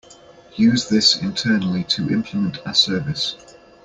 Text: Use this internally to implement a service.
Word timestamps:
Use 0.55 0.89
this 0.89 1.21
internally 1.21 1.83
to 1.83 2.09
implement 2.11 2.57
a 2.65 2.73
service. 2.73 3.35